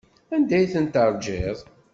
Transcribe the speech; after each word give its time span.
Anda 0.35 0.53
ay 0.57 0.67
ten-teṛjiḍ? 0.73 1.57